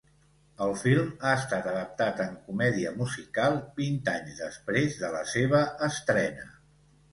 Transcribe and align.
El 0.67 0.71
film 0.83 1.11
ha 1.27 1.33
estat 1.39 1.69
adaptat 1.71 2.23
en 2.25 2.31
comèdia 2.47 2.95
musical, 3.03 3.59
vint 3.83 4.03
anys 4.15 4.43
després 4.47 4.99
de 5.05 5.15
la 5.19 5.23
seva 5.37 5.63
estrena. 5.93 6.51